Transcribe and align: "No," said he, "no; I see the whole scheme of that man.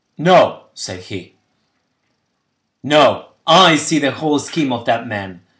"No," 0.17 0.63
said 0.73 1.01
he, 1.01 1.35
"no; 2.81 3.33
I 3.45 3.75
see 3.75 3.99
the 3.99 4.09
whole 4.09 4.39
scheme 4.39 4.73
of 4.73 4.85
that 4.85 5.05
man. 5.05 5.41